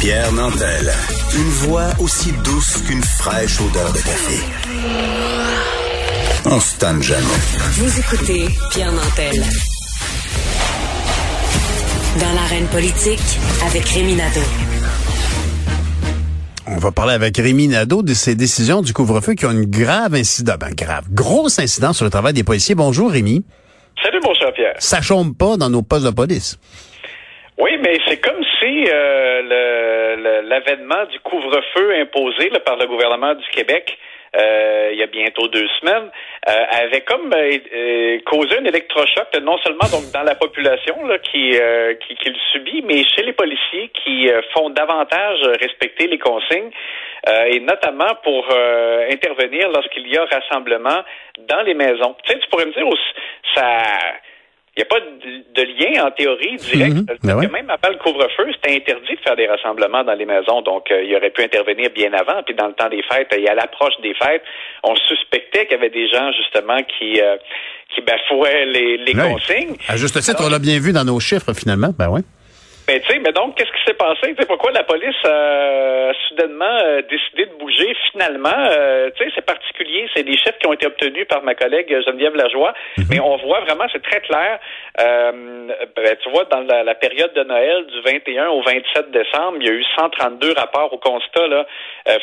Pierre 0.00 0.32
Nantel. 0.32 0.90
Une 1.34 1.50
voix 1.68 1.88
aussi 2.00 2.32
douce 2.42 2.82
qu'une 2.86 3.02
fraîche 3.02 3.60
odeur 3.60 3.92
de 3.92 3.98
café. 3.98 4.40
On 6.46 6.58
se 6.58 6.78
tanne 6.78 7.02
jamais. 7.02 7.20
Vous 7.74 8.00
écoutez 8.00 8.46
Pierre 8.72 8.92
Nantel. 8.92 9.42
Dans 12.18 12.32
l'arène 12.34 12.66
politique, 12.68 13.20
avec 13.66 13.86
Rémi 13.90 14.14
Nadeau. 14.14 14.40
On 16.66 16.78
va 16.78 16.92
parler 16.92 17.12
avec 17.12 17.36
Rémi 17.36 17.68
Nadeau 17.68 18.02
de 18.02 18.14
ces 18.14 18.34
décisions 18.34 18.80
du 18.80 18.94
couvre-feu 18.94 19.34
qui 19.34 19.44
ont 19.44 19.50
une 19.50 19.66
grave 19.66 20.14
incident, 20.14 20.54
ben 20.58 20.72
grave, 20.74 21.04
grosse 21.10 21.58
incidence 21.58 21.96
sur 21.96 22.06
le 22.06 22.10
travail 22.10 22.32
des 22.32 22.44
policiers. 22.44 22.74
Bonjour 22.74 23.10
Rémi. 23.10 23.44
Salut 24.02 24.20
mon 24.24 24.32
cher 24.32 24.50
Pierre. 24.54 24.76
Ça 24.78 25.02
chôme 25.02 25.34
pas 25.34 25.58
dans 25.58 25.68
nos 25.68 25.82
postes 25.82 26.06
de 26.06 26.10
police. 26.10 26.58
Oui, 27.58 27.72
mais 27.82 27.98
c'est 28.08 28.16
comme 28.16 28.42
euh, 28.66 30.42
l'avènement 30.42 31.04
du 31.06 31.18
couvre-feu 31.20 31.94
imposé 32.00 32.50
là, 32.50 32.60
par 32.60 32.76
le 32.76 32.86
gouvernement 32.86 33.34
du 33.34 33.46
Québec 33.48 33.98
euh, 34.36 34.90
il 34.92 34.98
y 34.98 35.02
a 35.02 35.08
bientôt 35.08 35.48
deux 35.48 35.66
semaines, 35.80 36.08
euh, 36.48 36.64
avait 36.70 37.00
comme 37.00 37.30
causé 38.26 38.58
un 38.58 38.64
électrochoc, 38.64 39.26
non 39.42 39.58
seulement 39.58 39.88
donc 39.90 40.12
dans 40.12 40.22
la 40.22 40.36
population 40.36 41.04
là, 41.04 41.18
qui, 41.18 41.58
qui, 42.06 42.14
qui, 42.14 42.28
le 42.28 42.38
subit, 42.52 42.82
mais 42.86 43.02
chez 43.02 43.24
les 43.24 43.32
policiers 43.32 43.88
qui 43.88 44.30
font 44.54 44.70
davantage 44.70 45.40
respecter 45.60 46.06
les 46.06 46.18
consignes, 46.18 46.70
et 47.46 47.58
notamment 47.58 48.14
pour 48.22 48.46
intervenir 49.10 49.68
lorsqu'il 49.70 50.06
y 50.06 50.16
a 50.16 50.24
rassemblement 50.26 51.02
dans 51.48 51.62
les 51.62 51.74
maisons. 51.74 52.14
Tu 52.22 52.32
sais, 52.32 52.38
tu 52.38 52.48
pourrais 52.50 52.66
me 52.66 52.72
dire, 52.72 52.86
ça 53.56 53.84
il 54.76 54.80
n'y 54.80 54.82
a 54.82 54.86
pas 54.86 55.00
de, 55.00 55.62
lien 55.62 56.06
en 56.06 56.10
théorie 56.12 56.56
direct. 56.56 56.94
Mhm. 56.94 57.06
Ben 57.24 57.50
même 57.50 57.70
avant 57.70 57.92
le 57.92 57.98
couvre-feu, 57.98 58.52
c'était 58.54 58.76
interdit 58.76 59.16
de 59.16 59.20
faire 59.20 59.34
des 59.34 59.48
rassemblements 59.48 60.04
dans 60.04 60.14
les 60.14 60.24
maisons. 60.24 60.62
Donc, 60.62 60.90
euh, 60.90 61.02
il 61.02 61.14
aurait 61.16 61.30
pu 61.30 61.42
intervenir 61.42 61.90
bien 61.90 62.12
avant. 62.12 62.42
Puis 62.44 62.54
dans 62.54 62.68
le 62.68 62.72
temps 62.74 62.88
des 62.88 63.02
fêtes 63.02 63.34
et 63.36 63.48
à 63.48 63.54
l'approche 63.54 63.94
des 64.02 64.14
fêtes, 64.14 64.42
on 64.84 64.94
suspectait 64.94 65.66
qu'il 65.66 65.76
y 65.76 65.80
avait 65.80 65.90
des 65.90 66.08
gens 66.08 66.30
justement 66.32 66.78
qui 66.84 67.20
euh, 67.20 67.36
qui 67.94 68.00
bafouaient 68.02 68.66
les, 68.66 68.96
les 68.98 69.14
consignes. 69.14 69.76
À 69.88 69.96
juste 69.96 70.20
titre, 70.20 70.42
on 70.46 70.48
l'a 70.48 70.60
bien 70.60 70.78
vu 70.78 70.92
dans 70.92 71.04
nos 71.04 71.18
chiffres 71.18 71.52
finalement. 71.52 71.90
Ben 71.98 72.08
ouais. 72.08 72.22
Mais 72.90 72.98
tu 72.98 73.06
sais, 73.06 73.20
mais 73.20 73.30
donc, 73.30 73.54
qu'est-ce 73.54 73.70
qui 73.70 73.84
s'est 73.86 73.94
passé? 73.94 74.34
Tu 74.34 74.46
pourquoi 74.46 74.72
la 74.72 74.82
police 74.82 75.14
a 75.24 76.10
soudainement 76.26 76.76
euh, 76.82 77.02
décidé 77.08 77.46
de 77.46 77.56
bouger 77.56 77.94
finalement? 78.10 78.66
Euh, 78.68 79.10
tu 79.16 79.22
sais, 79.22 79.30
c'est 79.36 79.46
particulier. 79.46 80.08
C'est 80.12 80.24
des 80.24 80.36
chiffres 80.36 80.58
qui 80.60 80.66
ont 80.66 80.72
été 80.72 80.88
obtenus 80.88 81.24
par 81.28 81.44
ma 81.44 81.54
collègue 81.54 81.86
Geneviève 82.04 82.34
Lajoie. 82.34 82.74
Mhm. 82.98 83.04
Mais 83.08 83.20
on 83.20 83.36
voit 83.36 83.60
vraiment, 83.60 83.84
c'est 83.92 84.02
très 84.02 84.20
clair. 84.22 84.58
Euh, 85.00 85.68
ben, 85.94 86.16
tu 86.20 86.30
vois, 86.30 86.46
dans 86.46 86.62
la, 86.62 86.94
période 86.96 87.32
de 87.32 87.44
Noël, 87.44 87.86
du 87.86 88.00
21 88.00 88.48
au 88.48 88.62
27 88.62 89.12
décembre, 89.12 89.58
il 89.60 89.66
y 89.68 89.70
a 89.70 89.72
eu 89.72 89.84
132 89.96 90.52
rapports 90.54 90.92
au 90.92 90.98
constat 90.98 91.46
là, 91.46 91.66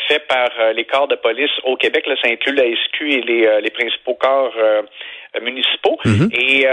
faits 0.10 0.28
par 0.28 0.50
les 0.74 0.84
corps 0.84 1.08
de 1.08 1.16
police 1.16 1.52
au 1.64 1.78
Québec. 1.78 2.06
Là, 2.08 2.16
ça 2.22 2.28
inclut 2.30 2.54
la 2.54 2.64
SQ 2.64 3.02
et 3.04 3.22
les, 3.22 3.62
les 3.62 3.70
principaux 3.70 4.16
corps 4.16 4.54
municipaux. 5.42 5.98
Mhm. 6.04 6.30
Et 6.34 6.68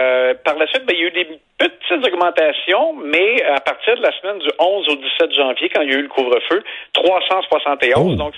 par 0.45 0.59
la 0.59 0.67
suite, 0.67 0.85
ben, 0.85 0.97
il 0.97 1.01
y 1.01 1.05
a 1.05 1.07
eu 1.07 1.11
des 1.13 1.29
petites 1.89 2.07
augmentations, 2.07 2.95
mais 2.95 3.43
à 3.45 3.61
partir 3.61 3.97
de 3.97 4.03
la 4.03 4.13
semaine 4.19 4.39
du 4.39 4.49
11 4.59 4.89
au 4.89 4.97
17 4.97 5.35
janvier, 5.35 5.69
quand 5.69 5.83
il 5.83 5.91
y 5.91 5.95
a 5.95 5.99
eu 5.99 6.03
le 6.03 6.09
couvre-feu, 6.09 6.63
371. 6.93 8.17
Donc, 8.17 8.35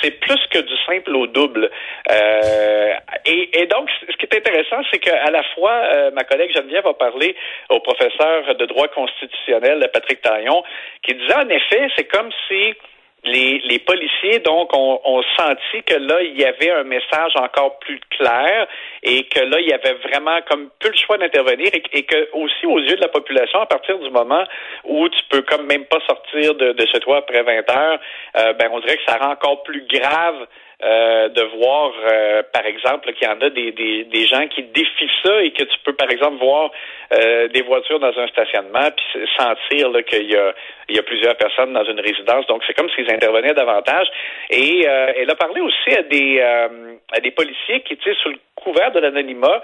c'est 0.00 0.10
plus 0.20 0.40
que 0.50 0.58
du 0.58 0.74
simple 0.86 1.14
au 1.14 1.26
double. 1.26 1.70
Euh, 2.10 2.92
et, 3.26 3.66
donc, 3.66 3.88
ce 4.10 4.16
qui 4.16 4.26
est 4.26 4.36
intéressant, 4.36 4.82
c'est 4.90 4.98
qu'à 4.98 5.30
la 5.30 5.42
fois, 5.54 5.72
euh, 5.72 6.10
ma 6.12 6.24
collègue 6.24 6.52
Geneviève 6.54 6.86
a 6.86 6.94
parlé 6.94 7.34
au 7.70 7.80
professeur 7.80 8.54
de 8.54 8.66
droit 8.66 8.88
constitutionnel, 8.88 9.88
Patrick 9.92 10.20
Taillon, 10.20 10.62
qui 11.02 11.14
disait 11.14 11.34
en 11.34 11.48
effet, 11.48 11.88
c'est 11.96 12.04
comme 12.04 12.30
si 12.48 12.74
les, 13.24 13.60
les 13.64 13.78
policiers, 13.78 14.40
donc, 14.40 14.76
ont, 14.76 15.00
ont, 15.04 15.22
senti 15.38 15.82
que 15.86 15.94
là, 15.94 16.22
il 16.22 16.40
y 16.40 16.44
avait 16.44 16.72
un 16.72 16.82
message 16.82 17.32
encore 17.36 17.78
plus 17.78 18.00
clair 18.10 18.66
et 19.02 19.24
que 19.24 19.40
là, 19.40 19.60
il 19.60 19.68
y 19.68 19.72
avait 19.72 19.94
vraiment 20.08 20.40
comme 20.50 20.70
plus 20.80 20.90
le 20.90 20.96
choix 20.96 21.18
d'intervenir 21.18 21.68
et, 21.72 21.82
et, 21.92 22.02
que 22.02 22.28
aussi 22.32 22.66
aux 22.66 22.80
yeux 22.80 22.96
de 22.96 23.00
la 23.00 23.08
population, 23.08 23.60
à 23.60 23.66
partir 23.66 23.98
du 23.98 24.10
moment 24.10 24.44
où 24.84 25.08
tu 25.08 25.22
peux 25.30 25.42
comme 25.42 25.66
même 25.66 25.84
pas 25.84 26.00
sortir 26.06 26.54
de, 26.56 26.72
de 26.72 26.86
chez 26.86 26.98
toi 27.00 27.18
après 27.18 27.42
20 27.42 27.70
heures, 27.70 28.00
euh, 28.38 28.52
ben, 28.54 28.68
on 28.72 28.80
dirait 28.80 28.96
que 28.96 29.04
ça 29.06 29.18
rend 29.18 29.32
encore 29.32 29.62
plus 29.62 29.86
grave 29.86 30.46
euh, 30.84 31.28
de 31.28 31.42
voir, 31.58 31.92
euh, 32.10 32.42
par 32.52 32.66
exemple, 32.66 33.12
qu'il 33.12 33.28
y 33.28 33.30
en 33.30 33.40
a 33.40 33.50
des, 33.50 33.70
des, 33.70 34.02
des, 34.02 34.26
gens 34.26 34.48
qui 34.48 34.64
défient 34.64 35.10
ça 35.22 35.40
et 35.40 35.52
que 35.52 35.62
tu 35.62 35.78
peux, 35.84 35.92
par 35.92 36.10
exemple, 36.10 36.38
voir 36.38 36.72
euh, 37.12 37.46
des 37.48 37.62
voitures 37.62 38.00
dans 38.00 38.18
un 38.18 38.26
stationnement 38.26 38.88
puis 38.90 39.28
sentir 39.38 39.92
qu'il 40.04 40.28
y 40.28 40.36
a, 40.36 40.52
il 40.88 40.96
y 40.96 40.98
a 40.98 41.04
plusieurs 41.04 41.36
personnes 41.36 41.72
dans 41.72 41.84
une 41.84 42.00
résidence. 42.00 42.46
Donc, 42.48 42.64
c'est 42.66 42.74
comme 42.74 42.90
s'ils 42.90 43.08
intervenaient 43.12 43.54
davantage. 43.54 44.08
Et 44.50 44.84
elle 44.84 45.30
a 45.30 45.36
parlé 45.36 45.60
aussi 45.60 45.96
à 45.96 46.02
des, 46.02 46.40
à 46.40 47.20
des 47.20 47.30
policiers 47.30 47.82
qui, 47.82 47.96
tu 47.96 48.10
sais, 48.10 48.18
sous 48.20 48.30
le 48.30 48.38
couvert 48.56 48.90
de 48.90 48.98
l'anonymat, 48.98 49.62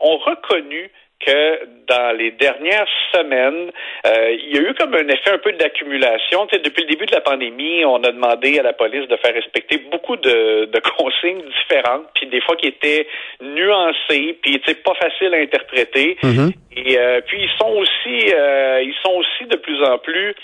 ont 0.00 0.18
reconnu 0.18 0.90
que 1.24 1.60
dans 1.86 2.16
les 2.16 2.30
dernières 2.30 2.86
semaines, 3.12 3.70
euh, 4.06 4.30
il 4.32 4.54
y 4.54 4.58
a 4.58 4.70
eu 4.70 4.74
comme 4.74 4.94
un 4.94 5.08
effet 5.08 5.32
un 5.32 5.38
peu 5.38 5.52
d'accumulation. 5.52 6.46
Tu 6.46 6.56
sais, 6.56 6.62
depuis 6.62 6.82
le 6.82 6.88
début 6.88 7.06
de 7.06 7.12
la 7.12 7.20
pandémie, 7.20 7.84
on 7.84 8.02
a 8.04 8.12
demandé 8.12 8.58
à 8.58 8.62
la 8.62 8.72
police 8.72 9.06
de 9.08 9.16
faire 9.16 9.34
respecter 9.34 9.78
beaucoup 9.90 10.16
de, 10.16 10.66
de 10.66 10.80
consignes 10.96 11.42
différentes, 11.42 12.06
puis 12.14 12.26
des 12.28 12.40
fois 12.40 12.56
qui 12.56 12.68
étaient 12.68 13.06
nuancées, 13.42 14.38
puis 14.42 14.60
tu 14.60 14.62
sais, 14.66 14.74
pas 14.76 14.94
faciles 14.94 15.34
à 15.34 15.38
interpréter. 15.38 16.16
Mm-hmm. 16.22 16.52
Et 16.76 16.98
euh, 16.98 17.20
puis 17.26 17.42
ils 17.42 17.58
sont 17.58 17.72
aussi, 17.72 18.32
euh, 18.32 18.80
ils 18.82 18.94
sont 19.04 19.12
aussi 19.12 19.46
de 19.48 19.56
plus 19.56 19.82
en 19.84 19.98
plus 19.98 20.34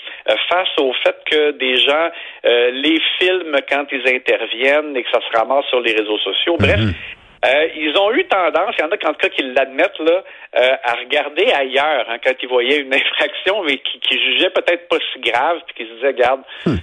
face 0.49 0.69
au 0.79 0.93
fait 1.03 1.15
que 1.25 1.51
des 1.51 1.77
gens 1.77 2.09
les 2.43 2.99
filment 3.17 3.57
quand 3.69 3.85
ils 3.91 4.07
interviennent 4.13 4.95
et 4.95 5.03
que 5.03 5.09
ça 5.09 5.19
se 5.21 5.37
ramasse 5.37 5.65
sur 5.67 5.79
les 5.79 5.93
réseaux 5.93 6.17
sociaux. 6.19 6.57
Bref. 6.59 6.79
Mm-hmm. 6.79 7.26
Euh, 7.45 7.67
ils 7.75 7.95
ont 7.97 8.11
eu 8.13 8.25
tendance, 8.27 8.75
il 8.77 8.81
y 8.81 8.83
en 8.83 8.89
a 8.89 8.95
en 8.95 9.13
tout 9.13 9.19
cas 9.19 9.29
qui 9.29 9.43
l'admettent, 9.43 9.99
là, 9.99 10.23
euh, 10.57 10.75
à 10.83 10.93
regarder 10.93 11.51
ailleurs 11.51 12.05
hein, 12.09 12.17
quand 12.23 12.33
ils 12.41 12.49
voyaient 12.49 12.79
une 12.79 12.93
infraction, 12.93 13.63
mais 13.63 13.77
qui, 13.77 13.99
qui 13.99 14.17
jugeaient 14.17 14.49
peut-être 14.49 14.87
pas 14.87 14.97
si 15.13 15.19
grave, 15.19 15.59
puis 15.67 15.75
qui 15.85 15.89
se 15.91 15.95
disaient, 15.95 16.07
regarde, 16.07 16.41
hmm. 16.65 16.75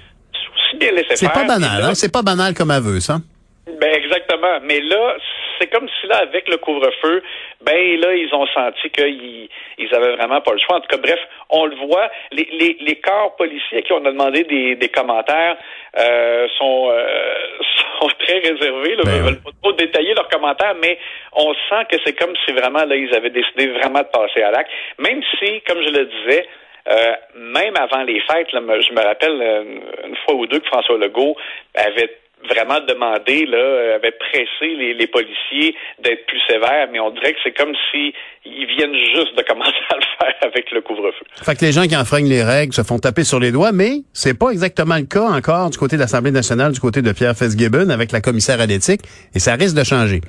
c'est 0.70 0.78
bien 0.78 0.93
laissé 0.93 1.09
faire. 1.09 1.19
C'est 1.19 1.32
pas 1.32 1.44
banal, 1.44 1.82
hein? 1.82 1.94
C'est 1.94 2.12
pas 2.12 2.22
banal 2.22 2.54
comme 2.54 2.70
aveu, 2.70 3.00
ça. 3.00 3.19
Ben 3.66 3.94
exactement. 3.94 4.60
Mais 4.62 4.81
là, 4.81 5.16
c'est 5.59 5.69
comme 5.69 5.88
si 6.00 6.06
là, 6.06 6.19
avec 6.19 6.48
le 6.48 6.59
couvre-feu, 6.59 7.22
ben 7.62 8.00
là, 8.00 8.14
ils 8.14 8.32
ont 8.34 8.47
senti 8.48 8.91
qu'ils 8.91 9.48
ils 9.78 9.94
avaient 9.94 10.16
vraiment 10.16 10.41
pas 10.43 10.53
le 10.53 10.59
choix. 10.59 10.76
En 10.76 10.81
tout 10.81 10.88
cas, 10.88 10.98
bref, 10.98 11.19
on 11.48 11.66
le 11.66 11.76
voit. 11.76 12.10
Les, 12.31 12.47
les, 12.53 12.76
les 12.81 12.97
corps 12.97 13.34
policiers 13.37 13.82
qui 13.82 13.93
ont 13.93 14.00
demandé 14.00 14.44
des, 14.44 14.76
des 14.76 14.88
commentaires 14.88 15.56
euh, 15.99 16.49
sont, 16.59 16.91
euh, 16.91 17.34
sont 18.00 18.09
très 18.19 18.38
réservés. 18.38 18.97
Là, 18.97 19.03
ben 19.05 19.22
veulent 19.22 19.43
pas 19.43 19.50
trop 19.62 19.72
détailler 19.72 20.15
leurs 20.15 20.28
commentaires, 20.28 20.75
mais 20.81 20.99
on 21.32 21.55
sent 21.69 21.87
que 21.91 21.97
c'est 22.05 22.15
comme 22.15 22.34
si 22.44 22.53
vraiment 22.53 22.84
là, 22.84 22.97
ils 22.97 23.15
avaient 23.15 23.31
décidé 23.31 23.69
vraiment 23.69 24.00
de 24.00 24.09
passer 24.12 24.43
à 24.43 24.50
l'acte. 24.50 24.71
Même 24.99 25.22
si, 25.38 25.60
comme 25.62 25.82
je 25.82 25.91
le 25.91 26.06
disais, 26.06 26.46
euh, 26.88 27.12
même 27.37 27.75
avant 27.76 28.02
les 28.02 28.20
fêtes, 28.20 28.52
là, 28.52 28.61
je 28.61 28.93
me 28.93 29.02
rappelle 29.02 29.41
euh, 29.41 29.64
une 30.06 30.17
fois 30.25 30.35
ou 30.35 30.46
deux 30.46 30.58
que 30.58 30.67
François 30.67 30.99
Legault 30.99 31.37
avait 31.75 32.11
vraiment 32.49 32.81
demandé, 32.81 33.46
là, 33.46 33.56
euh, 33.56 33.96
avait 33.96 34.12
pressé 34.12 34.75
les, 34.75 34.94
les 34.94 35.06
policiers 35.06 35.75
d'être 36.02 36.26
plus 36.26 36.41
sévères, 36.49 36.88
mais 36.93 37.00
on 37.00 37.11
dirait 37.11 37.32
que 37.32 37.38
c'est 37.43 37.56
comme 37.56 37.75
si 37.91 38.12
ils 38.44 38.67
viennent 38.67 38.94
juste 39.14 39.37
de 39.37 39.43
commencer 39.43 39.73
à 39.91 39.96
le 39.96 40.02
faire 40.19 40.35
avec 40.43 40.70
le 40.70 40.81
couvre-feu. 40.81 41.25
Fait 41.43 41.55
que 41.56 41.64
les 41.64 41.73
gens 41.73 41.87
qui 41.87 41.96
enfreignent 41.96 42.29
les 42.29 42.43
règles 42.43 42.73
se 42.73 42.82
font 42.82 42.99
taper 42.99 43.25
sur 43.25 43.41
les 43.41 43.52
doigts, 43.52 43.73
mais 43.73 44.02
c'est 44.12 44.38
pas 44.38 44.50
exactement 44.50 44.96
le 44.96 45.06
cas 45.06 45.29
encore 45.29 45.70
du 45.70 45.79
côté 45.79 45.96
de 45.96 46.00
l'Assemblée 46.00 46.31
nationale, 46.32 46.73
du 46.73 46.81
côté 46.81 47.02
de 47.02 47.12
Pierre 47.12 47.37
Fitzgibbon 47.37 47.91
avec 47.91 48.12
la 48.12 48.20
commissaire 48.20 48.61
à 48.61 48.67
l'éthique, 48.67 49.02
et 49.35 49.38
ça 49.38 49.55
risque 49.55 49.76
de 49.76 49.85
changer. 49.85 50.20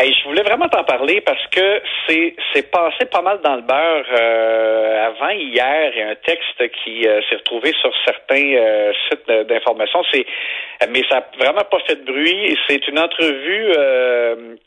Hey, 0.00 0.14
je 0.14 0.28
voulais 0.28 0.42
vraiment 0.42 0.68
t'en 0.68 0.84
parler 0.84 1.20
parce 1.22 1.44
que 1.48 1.82
c'est 2.06 2.32
c'est 2.52 2.70
passé 2.70 3.04
pas 3.10 3.20
mal 3.20 3.40
dans 3.42 3.56
le 3.56 3.62
beurre 3.62 4.04
euh, 4.16 5.06
avant 5.06 5.30
hier. 5.30 5.90
Il 5.92 5.98
y 5.98 6.02
a 6.02 6.10
un 6.10 6.14
texte 6.14 6.70
qui 6.84 7.04
euh, 7.04 7.20
s'est 7.28 7.34
retrouvé 7.34 7.72
sur 7.80 7.92
certains 8.04 8.54
euh, 8.54 8.92
sites 9.08 9.28
d'information. 9.48 10.04
C'est 10.12 10.24
mais 10.88 11.02
ça 11.10 11.16
n'a 11.16 11.26
vraiment 11.36 11.64
pas 11.68 11.80
fait 11.80 11.96
de 11.96 12.04
bruit. 12.04 12.56
C'est 12.68 12.86
une 12.86 13.00
entrevue 13.00 13.72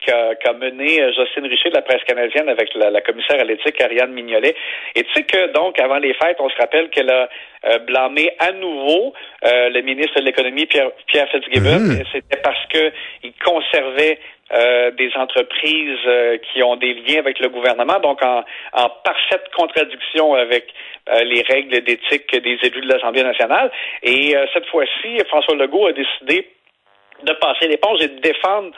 qu'a 0.04 0.34
qu'a 0.34 0.52
menée 0.52 1.00
Jocelyne 1.14 1.50
Richer 1.50 1.70
de 1.70 1.76
la 1.76 1.82
presse 1.82 2.04
canadienne 2.04 2.50
avec 2.50 2.74
la, 2.74 3.00
commissaire 3.00 3.40
à 3.40 3.44
l'éthique 3.44 3.80
Ariane 3.80 4.12
Mignolet. 4.12 4.54
Et 4.94 5.02
tu 5.02 5.12
sais 5.14 5.22
que 5.22 5.50
donc 5.54 5.80
avant 5.80 5.96
les 5.96 6.12
fêtes, 6.12 6.36
on 6.40 6.50
se 6.50 6.58
rappelle 6.58 6.90
qu'elle 6.90 7.10
a 7.10 7.30
blâmé 7.86 8.32
à 8.38 8.52
nouveau 8.52 9.14
le 9.42 9.80
ministre 9.80 10.20
de 10.20 10.26
l'économie 10.26 10.66
Pierre, 10.66 10.90
Pierre 11.06 11.30
Fitzgibbon. 11.30 11.78
Mmh. 11.78 12.04
C'était 12.12 12.42
parce 12.42 12.66
que 12.66 12.92
il 13.22 13.32
conservait 13.42 14.18
euh, 14.52 14.90
des 14.90 15.10
entreprises 15.16 15.98
euh, 16.06 16.36
qui 16.36 16.62
ont 16.62 16.76
des 16.76 16.92
liens 16.92 17.20
avec 17.20 17.38
le 17.38 17.48
gouvernement, 17.48 17.98
donc 18.00 18.22
en, 18.22 18.44
en 18.74 18.90
parfaite 19.02 19.44
contradiction 19.56 20.34
avec 20.34 20.66
euh, 21.08 21.24
les 21.24 21.40
règles 21.40 21.80
d'éthique 21.82 22.30
des 22.32 22.58
élus 22.62 22.82
de 22.82 22.92
l'Assemblée 22.92 23.22
nationale. 23.22 23.70
Et 24.02 24.34
cette 24.52 24.66
fois-ci, 24.66 25.18
François 25.28 25.54
Legault 25.54 25.86
a 25.86 25.92
décidé 25.92 26.48
de 27.22 27.32
passer 27.34 27.68
l'éponge 27.68 28.02
et 28.02 28.08
de 28.08 28.20
défendre 28.20 28.72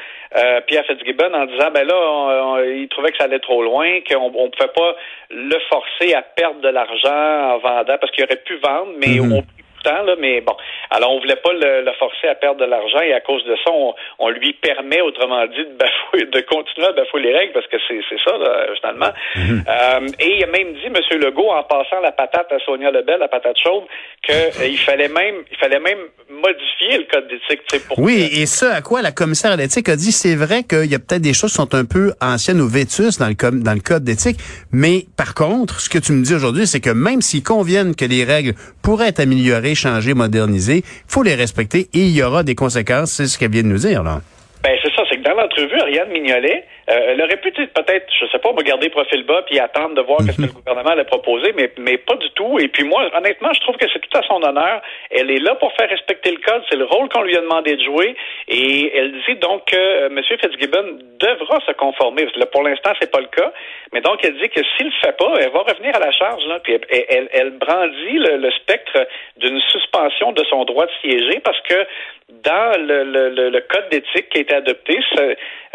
Pierre 0.66 0.84
Fitzgibbon 0.84 1.32
en 1.32 1.46
disant 1.46 1.70
ben 1.72 1.86
là 1.86 2.62
il 2.66 2.86
trouvait 2.88 3.10
que 3.10 3.16
ça 3.16 3.24
allait 3.24 3.38
trop 3.38 3.62
loin 3.62 4.00
qu'on 4.06 4.26
ne 4.28 4.50
pouvait 4.50 4.72
pas 4.74 4.96
le 5.30 5.58
forcer 5.70 6.12
à 6.12 6.20
perdre 6.20 6.60
de 6.60 6.68
l'argent 6.68 7.54
en 7.54 7.58
vendant 7.58 7.96
parce 7.98 8.12
qu'il 8.12 8.22
aurait 8.22 8.42
pu 8.44 8.56
vendre 8.56 8.92
mais 8.98 9.16
mm-hmm. 9.16 9.42
Là, 9.92 10.14
mais 10.18 10.40
bon. 10.40 10.56
Alors, 10.90 11.12
on 11.12 11.20
voulait 11.20 11.36
pas 11.36 11.52
le, 11.52 11.84
forcer 11.98 12.28
à 12.28 12.34
perdre 12.34 12.60
de 12.60 12.64
l'argent 12.64 13.00
et 13.00 13.12
à 13.12 13.20
cause 13.20 13.44
de 13.44 13.56
ça, 13.64 13.70
on, 14.18 14.28
lui 14.30 14.52
permet, 14.54 15.00
autrement 15.00 15.46
dit, 15.46 15.64
de 15.64 15.76
bafouer, 15.78 16.26
de 16.26 16.40
continuer 16.40 16.88
à 16.88 16.92
bafouer 16.92 17.22
les 17.22 17.36
règles 17.36 17.52
parce 17.52 17.66
que 17.66 17.76
c'est 17.88 18.00
ça, 18.24 18.36
là, 18.36 18.66
finalement. 18.80 19.12
Mhm. 19.36 19.64
euh, 19.68 20.08
et 20.20 20.36
il 20.38 20.44
a 20.44 20.46
même 20.46 20.72
dit, 20.74 20.86
M. 20.86 21.20
Legault, 21.20 21.50
en 21.50 21.62
passant 21.64 22.00
la 22.00 22.12
patate 22.12 22.52
à 22.52 22.58
Sonia 22.60 22.90
Lebel, 22.90 23.18
la 23.20 23.28
patate 23.28 23.56
chaude, 23.62 23.84
qu'il 24.24 24.34
euh, 24.34 24.76
fallait 24.84 25.08
même, 25.08 25.36
il 25.50 25.56
fallait 25.56 25.80
même 25.80 25.98
modifier 26.30 26.98
le 26.98 27.04
code 27.10 27.28
d'éthique. 27.28 27.62
Oui, 27.98 28.28
et 28.32 28.46
ça, 28.46 28.74
à 28.74 28.82
quoi 28.82 29.02
la 29.02 29.12
commissaire 29.12 29.52
à 29.52 29.56
l'éthique 29.56 29.88
a 29.88 29.96
dit, 29.96 30.12
c'est 30.12 30.34
vrai 30.34 30.62
qu'il 30.64 30.90
y 30.90 30.94
a 30.94 30.98
peut-être 30.98 31.22
des 31.22 31.34
choses 31.34 31.50
qui 31.50 31.56
sont 31.56 31.74
un 31.74 31.84
peu 31.84 32.12
anciennes 32.20 32.60
ou 32.60 32.68
vétustes 32.68 33.20
dans 33.20 33.28
le, 33.28 33.62
dans 33.62 33.74
le 33.74 33.80
code 33.80 34.04
d'éthique, 34.04 34.38
mais 34.72 35.04
par 35.16 35.34
contre, 35.34 35.80
ce 35.80 35.88
que 35.88 35.98
tu 35.98 36.12
me 36.12 36.22
dis 36.22 36.34
aujourd'hui, 36.34 36.66
c'est 36.66 36.80
que 36.80 36.90
même 36.90 37.20
s'ils 37.20 37.42
conviennent 37.42 37.94
que 37.94 38.04
les 38.04 38.24
règles 38.24 38.54
pourraient 38.82 39.08
être 39.08 39.20
améliorées, 39.20 39.73
changer, 39.74 40.14
moderniser. 40.14 40.78
Il 40.78 41.12
faut 41.12 41.22
les 41.22 41.34
respecter 41.34 41.88
et 41.92 42.00
il 42.00 42.16
y 42.16 42.22
aura 42.22 42.42
des 42.42 42.54
conséquences. 42.54 43.12
C'est 43.12 43.26
ce 43.26 43.38
qu'elle 43.38 43.50
vient 43.50 43.62
de 43.62 43.68
nous 43.68 43.78
dire, 43.78 44.02
là. 44.02 44.20
Ben, 44.62 44.72
c'est 44.82 44.92
ça. 44.94 45.02
C'est 45.10 45.16
que 45.16 45.22
dans 45.22 45.34
l'entrevue, 45.34 45.78
Ariane 45.78 46.10
Mignolet, 46.10 46.64
euh, 46.90 47.12
elle 47.12 47.22
aurait 47.22 47.38
pu 47.38 47.50
peut-être, 47.50 48.06
je 48.20 48.26
sais 48.26 48.38
pas, 48.38 48.52
me 48.52 48.62
garder 48.62 48.90
profil 48.90 49.24
bas 49.24 49.42
puis 49.46 49.58
attendre 49.58 49.94
de 49.94 50.02
voir 50.02 50.20
ce 50.20 50.36
que 50.36 50.42
le 50.42 50.48
gouvernement 50.52 50.90
allait 50.90 51.04
proposer, 51.04 51.52
mais, 51.56 51.70
mais 51.78 51.96
pas 51.96 52.16
du 52.16 52.28
tout. 52.30 52.58
Et 52.58 52.68
puis 52.68 52.84
moi, 52.84 53.08
honnêtement, 53.16 53.52
je 53.52 53.60
trouve 53.60 53.76
que 53.76 53.86
c'est 53.92 54.00
tout 54.00 54.18
à 54.18 54.22
son 54.22 54.42
honneur. 54.42 54.82
Elle 55.10 55.30
est 55.30 55.38
là 55.38 55.54
pour 55.54 55.72
faire 55.74 55.88
respecter 55.88 56.30
le 56.30 56.38
code. 56.38 56.62
C'est 56.68 56.76
le 56.76 56.84
rôle 56.84 57.08
qu'on 57.08 57.22
lui 57.22 57.36
a 57.36 57.40
demandé 57.40 57.76
de 57.76 57.82
jouer. 57.82 58.16
Et 58.48 58.96
elle 58.96 59.12
dit 59.26 59.36
donc 59.36 59.64
que 59.66 59.76
euh, 59.76 60.08
M. 60.08 60.20
Fitzgibbon 60.22 60.98
devra 61.18 61.60
se 61.66 61.72
conformer. 61.72 62.26
pour 62.52 62.62
l'instant, 62.62 62.92
c'est 63.00 63.10
pas 63.10 63.20
le 63.20 63.28
cas. 63.28 63.52
Mais 63.92 64.00
donc, 64.00 64.22
elle 64.22 64.36
dit 64.38 64.48
que 64.50 64.60
s'il 64.76 64.86
le 64.86 64.92
fait 65.02 65.16
pas, 65.16 65.34
elle 65.40 65.50
va 65.50 65.60
revenir 65.60 65.94
à 65.96 66.00
la 66.00 66.12
charge. 66.12 66.44
Là, 66.46 66.58
puis 66.62 66.78
elle, 66.90 67.28
elle, 67.32 67.50
brandit 67.52 68.18
le, 68.18 68.50
spectre 68.50 69.06
d'une 69.38 69.60
suspension 69.72 70.32
de 70.32 70.44
son 70.44 70.64
droit 70.64 70.86
de 70.86 70.90
siéger 71.00 71.40
parce 71.40 71.60
que 71.62 71.86
dans 72.28 72.80
le, 72.80 73.04
le, 73.04 73.50
le 73.50 73.60
code 73.60 73.88
d'éthique 73.90 74.28
qui 74.30 74.38
a 74.38 74.40
été 74.40 74.54
adopté, 74.54 74.98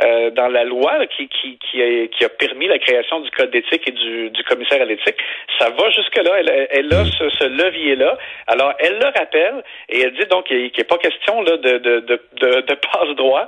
euh, 0.01 0.31
dans 0.31 0.47
la 0.47 0.63
loi 0.63 0.98
qui, 1.07 1.27
qui, 1.27 1.57
qui, 1.57 1.81
a, 1.81 2.07
qui, 2.07 2.25
a, 2.25 2.29
permis 2.29 2.67
la 2.67 2.79
création 2.79 3.19
du 3.19 3.31
code 3.31 3.51
d'éthique 3.51 3.87
et 3.87 3.91
du, 3.91 4.29
du, 4.29 4.43
commissaire 4.43 4.81
à 4.81 4.85
l'éthique. 4.85 5.17
Ça 5.57 5.69
va 5.69 5.89
jusque-là. 5.89 6.39
Elle, 6.39 6.67
elle, 6.71 6.93
a 6.93 7.05
ce, 7.05 7.29
ce 7.29 7.43
levier-là. 7.45 8.17
Alors, 8.47 8.73
elle 8.79 8.97
le 8.99 9.05
rappelle 9.05 9.63
et 9.89 10.01
elle 10.01 10.13
dit 10.13 10.25
donc 10.27 10.45
qu'il 10.45 10.71
n'est 10.77 10.83
pas 10.83 10.97
question 10.97 11.41
là, 11.41 11.57
de, 11.57 11.77
de, 11.77 11.99
de, 11.99 12.21
de, 12.41 12.61
de 12.61 12.75
passe-droit. 12.75 13.47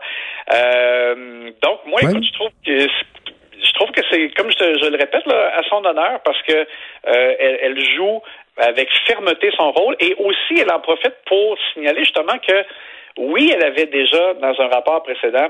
Euh, 0.53 1.51
donc, 1.61 1.79
moi, 1.85 2.01
écoute, 2.01 2.23
je 2.23 2.33
trouve 2.33 2.49
que 2.65 2.87
je 3.63 3.73
trouve 3.73 3.91
que 3.91 4.01
c'est, 4.09 4.29
comme 4.35 4.49
je, 4.51 4.57
je, 4.57 4.89
le 4.89 4.97
répète, 4.97 5.25
là, 5.27 5.53
à 5.55 5.63
son 5.69 5.85
honneur 5.85 6.19
parce 6.23 6.41
que 6.43 6.53
euh, 6.53 6.65
elle, 7.39 7.59
elle, 7.61 7.85
joue 7.95 8.21
avec 8.57 8.89
fermeté 9.05 9.51
son 9.55 9.71
rôle 9.71 9.95
et 9.99 10.15
aussi 10.15 10.59
elle 10.59 10.71
en 10.71 10.79
profite 10.79 11.13
pour 11.25 11.57
signaler 11.73 12.03
justement 12.03 12.37
que 12.39 12.65
oui, 13.17 13.51
elle 13.53 13.63
avait 13.63 13.85
déjà 13.85 14.33
dans 14.35 14.59
un 14.59 14.67
rapport 14.67 15.03
précédent 15.03 15.49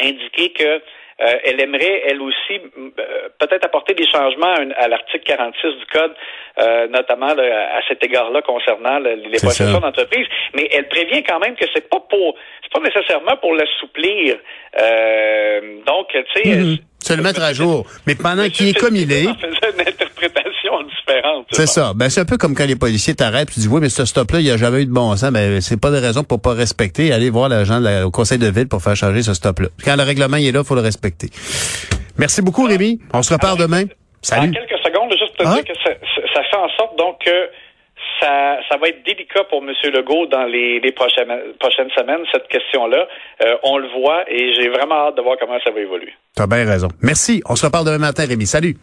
indiqué 0.00 0.50
que 0.50 0.82
euh, 1.20 1.34
elle 1.44 1.60
aimerait, 1.60 2.02
elle 2.06 2.22
aussi, 2.22 2.54
euh, 2.78 3.28
peut-être 3.38 3.64
apporter 3.66 3.94
des 3.94 4.06
changements 4.10 4.54
à, 4.76 4.88
l'article 4.88 5.24
46 5.24 5.78
du 5.78 5.86
Code, 5.92 6.14
euh, 6.58 6.88
notamment 6.88 7.28
à 7.28 7.80
cet 7.88 8.02
égard-là 8.02 8.40
concernant 8.42 8.98
les 8.98 9.38
possessions 9.38 9.80
d'entreprise. 9.80 10.26
Mais 10.54 10.68
elle 10.72 10.88
prévient 10.88 11.22
quand 11.22 11.38
même 11.38 11.56
que 11.56 11.66
c'est 11.74 11.88
pas 11.88 12.00
pour, 12.08 12.36
c'est 12.62 12.72
pas 12.72 12.80
nécessairement 12.80 13.36
pour 13.36 13.54
l'assouplir. 13.54 14.36
donc, 15.86 16.08
tu 16.08 16.24
sais, 16.34 16.48
mm-hmm. 16.48 16.78
C'est 17.02 17.16
le 17.16 17.22
mettre 17.22 17.42
à 17.42 17.52
jour. 17.54 17.86
Mais 18.06 18.14
pendant 18.14 18.48
qu'il 18.48 18.68
est 18.68 18.78
comme 18.78 18.94
il 18.94 19.10
est. 19.10 19.24
C'est 21.52 21.66
ça. 21.66 21.92
Ben, 21.94 22.08
c'est 22.08 22.20
un 22.20 22.24
peu 22.24 22.36
comme 22.36 22.54
quand 22.54 22.66
les 22.66 22.76
policiers 22.76 23.14
t'arrêtent 23.14 23.50
et 23.50 23.54
tu 23.54 23.60
dis, 23.60 23.68
oui, 23.68 23.80
mais 23.80 23.88
ce 23.88 24.04
stop-là, 24.04 24.40
il 24.40 24.44
n'y 24.44 24.50
a 24.50 24.56
jamais 24.56 24.82
eu 24.82 24.86
de 24.86 24.92
bon 24.92 25.14
sens. 25.16 25.30
Ben, 25.30 25.60
c'est 25.60 25.80
pas 25.80 25.90
de 25.90 25.96
raison 25.96 26.22
pour 26.22 26.40
pas 26.40 26.52
respecter. 26.52 27.12
Allez 27.12 27.30
voir 27.30 27.48
l'agent 27.48 27.80
au 28.04 28.10
conseil 28.10 28.38
de 28.38 28.50
ville 28.50 28.68
pour 28.68 28.82
faire 28.82 28.96
changer 28.96 29.22
ce 29.22 29.34
stop-là. 29.34 29.68
Quand 29.84 29.96
le 29.96 30.02
règlement 30.02 30.36
est 30.36 30.52
là, 30.52 30.60
il 30.60 30.66
faut 30.66 30.74
le 30.74 30.80
respecter. 30.80 31.28
Merci 32.18 32.42
beaucoup, 32.42 32.64
Rémi. 32.64 33.00
On 33.12 33.22
se 33.22 33.32
reparle 33.32 33.58
demain. 33.58 33.84
Salut. 34.22 34.48
En 34.48 34.52
quelques 34.52 34.82
secondes, 34.84 35.10
juste 35.12 35.36
pour 35.36 35.46
te 35.46 35.50
dire 35.50 35.64
ah. 35.64 35.72
que 35.72 35.78
ça, 35.82 35.90
ça, 36.34 36.42
fait 36.42 36.56
en 36.56 36.68
sorte, 36.76 36.98
donc, 36.98 37.18
que 37.24 37.50
ça, 38.20 38.58
ça 38.68 38.76
va 38.76 38.88
être 38.88 39.02
délicat 39.04 39.44
pour 39.44 39.62
M. 39.62 39.70
Legault 39.94 40.26
dans 40.26 40.44
les, 40.44 40.80
les 40.80 40.92
prochaines, 40.92 41.32
prochaines 41.58 41.90
semaines, 41.96 42.20
cette 42.32 42.48
question-là. 42.48 43.06
Euh, 43.42 43.56
on 43.62 43.78
le 43.78 43.88
voit 43.88 44.30
et 44.30 44.54
j'ai 44.54 44.68
vraiment 44.68 45.06
hâte 45.06 45.16
de 45.16 45.22
voir 45.22 45.36
comment 45.40 45.58
ça 45.64 45.70
va 45.70 45.80
évoluer. 45.80 46.12
Tu 46.36 46.42
as 46.42 46.46
bien 46.46 46.66
raison. 46.66 46.88
Merci. 47.02 47.42
On 47.48 47.56
se 47.56 47.64
reparle 47.64 47.86
demain 47.86 47.98
matin, 47.98 48.26
Rémi. 48.26 48.46
Salut. 48.46 48.76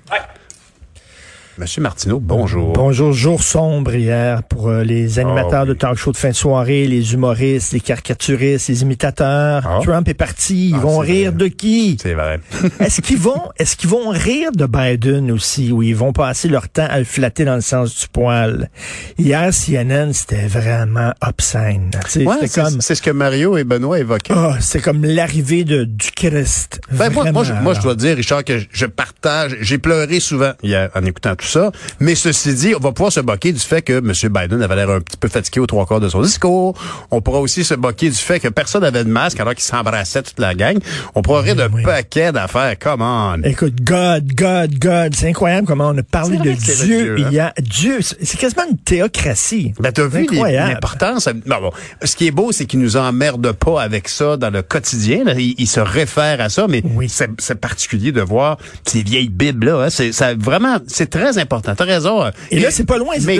Monsieur 1.59 1.81
Martineau, 1.81 2.19
bonjour. 2.19 2.73
Bonjour, 2.73 3.13
jour 3.13 3.41
sombre 3.41 3.95
hier 3.95 4.43
pour 4.43 4.69
euh, 4.69 4.83
les 4.83 5.17
animateurs 5.17 5.63
oh, 5.63 5.69
de 5.69 5.73
talk 5.73 5.97
show 5.97 6.11
de 6.11 6.17
fin 6.17 6.29
de 6.29 6.35
soirée, 6.35 6.85
les 6.85 7.13
humoristes, 7.13 7.73
les 7.73 7.79
caricaturistes, 7.79 8.67
les 8.67 8.83
imitateurs. 8.83 9.63
Ah. 9.65 9.79
Trump 9.81 10.07
est 10.07 10.13
parti, 10.13 10.69
ils 10.69 10.75
ah, 10.75 10.79
vont 10.79 10.99
rire 10.99 11.33
de 11.33 11.47
qui? 11.47 11.97
C'est 11.99 12.13
vrai. 12.13 12.39
est-ce 12.79 13.01
qu'ils 13.01 13.17
vont 13.17 13.41
est-ce 13.57 13.75
qu'ils 13.75 13.89
vont 13.89 14.09
rire 14.09 14.51
de 14.51 14.67
Biden 14.67 15.31
aussi 15.31 15.71
ou 15.71 15.81
ils 15.81 15.95
vont 15.95 16.13
passer 16.13 16.47
leur 16.47 16.69
temps 16.69 16.85
à 16.87 16.99
le 16.99 17.05
flatter 17.05 17.43
dans 17.43 17.55
le 17.55 17.61
sens 17.61 18.01
du 18.01 18.07
poil? 18.07 18.69
Hier 19.17 19.51
CNN, 19.51 20.13
c'était 20.13 20.45
vraiment 20.45 21.13
obscène. 21.25 21.89
Ouais, 22.17 22.35
c'est 22.41 22.61
comme 22.61 22.81
c'est 22.81 22.93
ce 22.93 23.01
que 23.01 23.09
Mario 23.09 23.57
et 23.57 23.63
Benoît 23.63 23.97
évoquaient. 23.97 24.33
Oh, 24.35 24.53
c'est 24.59 24.79
comme 24.81 25.03
l'arrivée 25.03 25.63
de 25.63 25.85
du 25.85 26.11
Christ. 26.11 26.81
Ben, 26.91 27.09
moi, 27.09 27.31
moi, 27.31 27.43
je, 27.43 27.53
moi, 27.53 27.73
je 27.73 27.81
dois 27.81 27.95
dire 27.95 28.15
Richard 28.15 28.43
que 28.43 28.59
je 28.71 28.85
partage, 28.85 29.57
j'ai 29.61 29.79
pleuré 29.79 30.19
souvent 30.19 30.51
hier 30.61 30.91
en 30.93 31.03
écoutant 31.03 31.35
tout 31.35 31.46
ça. 31.47 31.71
Mais 31.99 32.15
ceci 32.15 32.53
dit, 32.53 32.73
on 32.75 32.79
va 32.79 32.91
pouvoir 32.91 33.11
se 33.11 33.19
moquer 33.19 33.51
du 33.51 33.59
fait 33.59 33.81
que 33.81 33.93
M. 33.93 34.11
Biden 34.31 34.61
avait 34.61 34.75
l'air 34.75 34.89
un 34.89 35.01
petit 35.01 35.17
peu 35.17 35.27
fatigué 35.27 35.59
aux 35.59 35.67
trois 35.67 35.85
quarts 35.85 35.99
de 35.99 36.09
son 36.09 36.21
discours. 36.21 36.75
On 37.11 37.21
pourra 37.21 37.39
aussi 37.39 37.63
se 37.63 37.73
moquer 37.73 38.09
du 38.09 38.17
fait 38.17 38.39
que 38.39 38.47
personne 38.47 38.81
n'avait 38.81 39.03
de 39.03 39.09
masque 39.09 39.39
alors 39.39 39.53
qu'il 39.53 39.63
s'embrassait 39.63 40.23
toute 40.23 40.39
la 40.39 40.53
gang. 40.53 40.77
On 41.15 41.21
pourra 41.21 41.41
rire 41.41 41.55
d'un 41.55 41.69
paquet 41.69 42.31
d'affaires. 42.31 42.77
Come 42.79 43.01
on. 43.01 43.41
Écoute, 43.43 43.81
God, 43.81 44.33
God, 44.33 44.77
God. 44.79 45.15
C'est 45.15 45.29
incroyable 45.29 45.67
comment 45.67 45.89
on 45.89 45.97
a 45.97 46.03
parlé 46.03 46.37
de 46.37 46.51
Dieu. 46.51 47.15
Il 47.19 47.31
y 47.31 47.39
a 47.39 47.47
hein. 47.47 47.51
Dieu. 47.61 47.99
C'est 48.01 48.37
quasiment 48.37 48.63
une 48.69 48.77
théocratie. 48.77 49.73
Ben, 49.79 49.91
t'as 49.91 50.07
vu 50.07 50.27
l'importance. 50.31 51.29
bon, 51.45 51.71
ce 52.03 52.15
qui 52.15 52.27
est 52.27 52.31
beau, 52.31 52.51
c'est 52.51 52.65
qu'il 52.65 52.79
nous 52.79 52.97
emmerde 52.97 53.51
pas 53.53 53.81
avec 53.81 54.09
ça 54.09 54.37
dans 54.37 54.49
le 54.49 54.61
quotidien. 54.61 55.23
Il, 55.37 55.67
se 55.67 55.79
réfère 55.79 56.39
à 56.39 56.49
ça, 56.49 56.65
mais 56.67 56.81
oui. 56.95 57.09
c'est 57.09 57.55
particulier 57.55 58.11
de 58.11 58.21
voir 58.21 58.57
ces 58.85 59.03
vieilles 59.03 59.29
Bibles 59.29 59.67
là. 59.67 59.85
Hein. 59.85 59.89
C'est 59.89 60.37
vraiment, 60.37 60.77
c'est 60.87 61.09
très 61.09 61.36
important. 61.37 61.75
T'as 61.75 61.85
raison. 61.85 62.23
Hein. 62.23 62.31
Et, 62.51 62.59
là, 62.59 62.71
c'est 62.71 62.85
pas 62.85 62.97
loin. 62.97 63.15
C'est 63.19 63.37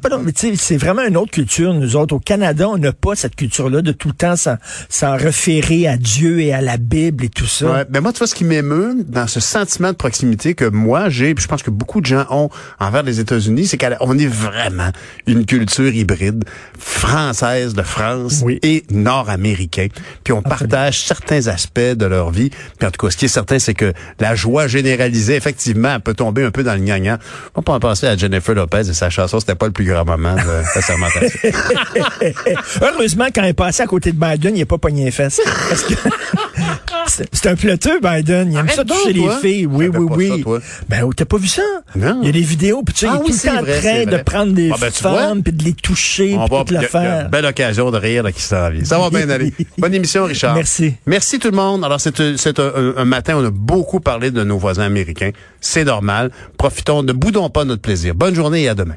pas 0.00 0.08
loin. 0.08 0.22
c'est 0.34 0.76
vraiment 0.76 1.02
une 1.02 1.16
autre 1.16 1.30
culture. 1.30 1.74
Nous 1.74 1.96
autres, 1.96 2.14
au 2.14 2.20
Canada, 2.20 2.68
on 2.68 2.78
n'a 2.78 2.92
pas 2.92 3.14
cette 3.14 3.36
culture-là 3.36 3.82
de 3.82 3.92
tout 3.92 4.08
le 4.08 4.14
temps 4.14 4.34
s'en 4.36 5.16
référer 5.16 5.86
à 5.86 5.96
Dieu 5.96 6.40
et 6.40 6.52
à 6.52 6.60
la 6.60 6.76
Bible 6.76 7.24
et 7.24 7.28
tout 7.28 7.46
ça. 7.46 7.66
Ouais, 7.66 7.84
mais 7.90 8.00
moi, 8.00 8.12
tu 8.12 8.18
vois, 8.18 8.26
ce 8.26 8.34
qui 8.34 8.44
m'émeut 8.44 9.04
dans 9.06 9.26
ce 9.26 9.40
sentiment 9.40 9.88
de 9.88 9.96
proximité 9.96 10.54
que 10.54 10.64
moi 10.64 11.08
j'ai, 11.08 11.34
je 11.38 11.46
pense 11.46 11.62
que 11.62 11.70
beaucoup 11.70 12.00
de 12.00 12.06
gens 12.06 12.26
ont 12.30 12.50
envers 12.78 13.02
les 13.02 13.20
États-Unis, 13.20 13.66
c'est 13.66 13.78
qu'on 13.78 14.18
est 14.18 14.26
vraiment 14.26 14.90
une 15.26 15.46
culture 15.46 15.92
hybride 15.94 16.44
française 16.78 17.74
de 17.74 17.82
France 17.82 18.44
et 18.62 18.84
nord-américain. 18.90 19.88
Puis 20.22 20.32
on 20.32 20.42
partage 20.42 21.04
certains 21.04 21.46
aspects 21.46 21.80
de 21.80 22.06
leur 22.06 22.30
vie. 22.30 22.50
Puis 22.78 22.86
en 22.86 22.90
tout 22.90 23.06
cas, 23.06 23.10
ce 23.10 23.16
qui 23.16 23.24
est 23.26 23.28
certain, 23.28 23.58
c'est 23.58 23.74
que 23.74 23.92
la 24.20 24.34
joie 24.34 24.66
généralisée, 24.68 25.36
effectivement, 25.36 26.00
peut 26.00 26.14
tomber 26.14 26.44
un 26.44 26.50
peu 26.50 26.62
dans 26.62 26.74
le 26.74 26.84
gang 26.84 27.03
gagnant. 27.04 27.18
On 27.54 27.62
peut 27.62 27.72
en 27.72 27.80
penser 27.80 28.06
à 28.06 28.16
Jennifer 28.16 28.54
Lopez 28.54 28.88
et 28.88 28.94
sa 28.94 29.10
chanson, 29.10 29.40
c'était 29.40 29.54
pas 29.54 29.66
le 29.66 29.72
plus 29.72 29.84
grand 29.84 30.04
moment 30.04 30.34
de 30.34 30.40
la 30.40 30.82
sermentation. 30.82 31.50
Heureusement, 32.82 33.26
quand 33.34 33.42
elle 33.42 33.50
est 33.50 33.54
passée 33.54 33.82
à 33.82 33.86
côté 33.86 34.12
de 34.12 34.18
Biden, 34.18 34.56
il 34.56 34.60
n'est 34.60 34.64
pas 34.64 34.78
pogné 34.78 35.04
les 35.04 35.10
fesses. 35.10 35.40
Parce 35.68 35.82
que 35.82 35.94
c'est 37.32 37.46
un 37.46 37.56
ploteux, 37.56 38.00
Biden. 38.00 38.52
Il 38.52 38.58
aime 38.58 38.68
ça 38.68 38.84
toucher 38.84 39.12
les 39.12 39.28
filles. 39.42 39.66
Oui, 39.66 39.88
oui, 39.88 40.42
oui. 40.44 40.60
ben, 40.88 41.08
t'as 41.16 41.24
pas 41.24 41.36
vu 41.36 41.48
ça? 41.48 41.62
Non. 41.94 42.20
Il 42.22 42.26
y 42.26 42.28
a 42.28 42.32
des 42.32 42.40
vidéos, 42.40 42.82
puis 42.82 42.94
tu 42.94 43.06
sais, 43.06 43.12
ah, 43.12 43.20
il 43.24 43.30
est 43.30 43.38
tout 43.38 43.46
le 43.46 43.52
temps 43.52 43.60
en 43.60 43.80
train 43.80 44.04
de 44.18 44.22
prendre 44.22 44.52
des 44.52 44.70
ah, 44.72 44.76
ben, 44.80 44.90
femmes, 44.90 45.42
puis 45.42 45.52
de 45.52 45.64
les 45.64 45.74
toucher, 45.74 46.36
puis 46.38 46.58
toute 46.58 46.70
l'affaire. 46.70 47.28
Belle 47.28 47.46
occasion 47.46 47.90
de 47.90 47.98
rire 47.98 48.22
là, 48.22 48.32
qui 48.32 48.42
s'en 48.42 48.70
vient. 48.70 48.84
Ça 48.84 48.98
va 48.98 49.10
bien 49.10 49.28
aller. 49.28 49.52
Bonne 49.78 49.94
émission, 49.94 50.24
Richard. 50.24 50.54
Merci. 50.54 50.94
Merci 51.06 51.38
tout 51.38 51.50
le 51.50 51.56
monde. 51.56 51.84
Alors, 51.84 52.00
c'est 52.00 52.20
un, 52.20 52.94
un, 52.96 53.04
matin, 53.04 53.36
on 53.36 53.44
a 53.44 53.50
beaucoup 53.50 54.00
parlé 54.00 54.30
de 54.30 54.42
nos 54.44 54.58
voisins 54.58 54.84
américains. 54.84 55.30
C'est 55.60 55.84
normal. 55.84 56.30
Ne 56.88 57.12
boudons 57.12 57.48
pas 57.50 57.64
notre 57.64 57.82
plaisir. 57.82 58.14
Bonne 58.14 58.34
journée 58.34 58.64
et 58.64 58.68
à 58.68 58.74
demain. 58.74 58.96